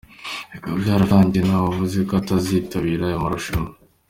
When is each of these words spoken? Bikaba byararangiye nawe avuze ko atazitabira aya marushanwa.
Bikaba 0.51 0.75
byararangiye 0.83 1.43
nawe 1.45 1.65
avuze 1.71 1.97
ko 2.07 2.13
atazitabira 2.21 3.03
aya 3.07 3.23
marushanwa. 3.23 3.71